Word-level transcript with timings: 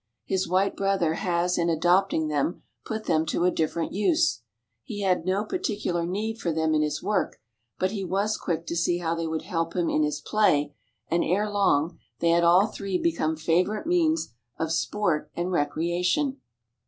His 0.25 0.47
white 0.47 0.75
brother 0.75 1.13
has 1.13 1.59
in 1.59 1.69
adopting 1.69 2.27
them 2.27 2.63
put 2.85 3.03
them 3.05 3.23
to 3.27 3.43
a 3.45 3.51
different 3.51 3.91
use. 3.93 4.41
He 4.83 5.01
had 5.01 5.25
no 5.27 5.45
particular 5.45 6.07
need 6.07 6.39
for 6.39 6.51
them 6.51 6.73
in 6.73 6.81
his 6.81 7.03
work, 7.03 7.39
but 7.77 7.91
he 7.91 8.03
was 8.03 8.35
quick 8.35 8.65
to 8.65 8.75
see 8.75 8.97
how 8.97 9.13
they 9.13 9.27
would 9.27 9.43
help 9.43 9.75
him 9.75 9.91
in 9.91 10.01
his 10.01 10.19
play, 10.19 10.73
and 11.07 11.23
erelong 11.23 11.99
they 12.17 12.31
had 12.31 12.43
all 12.43 12.65
three 12.65 12.97
become 12.97 13.35
favourite 13.37 13.85
means 13.85 14.33
of 14.57 14.71
sport 14.71 15.29
and 15.35 15.51
recreation. 15.51 16.41